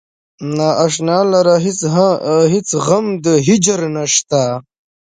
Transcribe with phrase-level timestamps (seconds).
[0.55, 1.55] نا اشنا لره
[2.53, 4.43] هیڅ غم د هجر نشته.